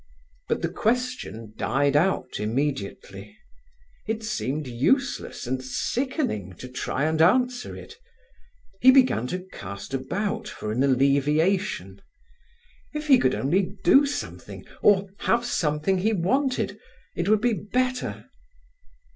But 0.49 0.63
the 0.63 0.69
question 0.69 1.53
died 1.57 1.95
out 1.95 2.39
immediately. 2.39 3.37
It 4.07 4.23
seemed 4.23 4.65
useless 4.65 5.45
and 5.45 5.63
sickening 5.63 6.53
to 6.53 6.67
try 6.67 7.03
and 7.05 7.21
answer 7.21 7.75
it. 7.75 7.97
He 8.81 8.89
began 8.89 9.27
to 9.27 9.45
cast 9.53 9.93
about 9.93 10.47
for 10.47 10.71
an 10.71 10.81
alleviation. 10.81 12.01
If 12.95 13.05
he 13.09 13.19
could 13.19 13.35
only 13.35 13.75
do 13.83 14.07
something, 14.07 14.65
or 14.81 15.07
have 15.19 15.45
something 15.45 15.99
he 15.99 16.13
wanted, 16.13 16.79
it 17.15 17.29
would 17.29 17.41
be 17.41 17.53
better. 17.53 18.25